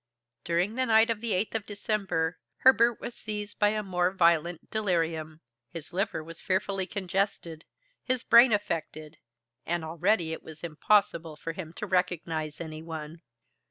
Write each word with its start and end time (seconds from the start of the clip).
During 0.43 0.73
the 0.73 0.87
night 0.87 1.11
of 1.11 1.21
the 1.21 1.33
8th 1.33 1.53
of 1.53 1.65
December, 1.67 2.39
Herbert 2.61 2.99
was 2.99 3.13
seized 3.13 3.59
by 3.59 3.67
a 3.69 3.83
more 3.83 4.09
violent 4.09 4.71
delirium. 4.71 5.41
His 5.69 5.93
liver 5.93 6.23
was 6.23 6.41
fearfully 6.41 6.87
congested, 6.87 7.65
his 8.03 8.23
brain 8.23 8.51
affected, 8.51 9.19
and 9.63 9.85
already 9.85 10.33
it 10.33 10.41
was 10.41 10.63
impossible 10.63 11.35
for 11.35 11.51
him 11.51 11.71
to 11.73 11.85
recognize 11.85 12.59
any 12.59 12.81
one. 12.81 13.21